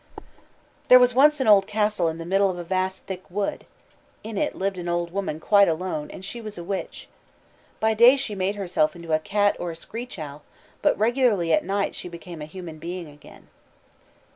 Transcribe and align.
"There 0.87 0.97
was 0.97 1.13
once 1.13 1.39
an 1.39 1.47
old 1.47 1.67
castle 1.67 2.07
in 2.07 2.17
the 2.17 2.25
middle 2.25 2.49
of 2.49 2.57
a 2.57 2.63
vast 2.63 3.01
thick 3.03 3.21
wood; 3.29 3.67
in 4.23 4.35
it 4.35 4.55
lived 4.55 4.79
an 4.79 4.89
old 4.89 5.11
woman 5.11 5.39
quite 5.39 5.67
alone, 5.67 6.09
and 6.09 6.25
she 6.25 6.41
was 6.41 6.57
a 6.57 6.63
witch. 6.63 7.07
By 7.79 7.93
day 7.93 8.17
she 8.17 8.33
made 8.33 8.55
herself 8.55 8.95
into 8.95 9.13
a 9.13 9.19
cat 9.19 9.55
or 9.59 9.69
a 9.69 9.75
screech 9.75 10.17
owl, 10.17 10.41
but 10.81 10.97
regularly 10.97 11.53
at 11.53 11.63
night 11.63 11.93
she 11.93 12.09
became 12.09 12.41
a 12.41 12.45
human 12.45 12.79
being 12.79 13.07
again." 13.07 13.49